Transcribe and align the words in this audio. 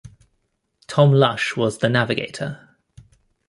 Tom 0.87 1.13
Lush 1.13 1.55
was 1.55 1.77
the 1.77 1.87
navigator. 1.87 2.69